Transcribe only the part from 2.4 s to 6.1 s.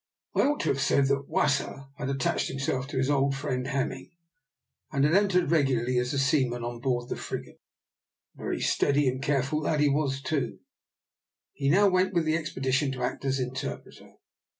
himself to his old friend Hemming, and had entered regularly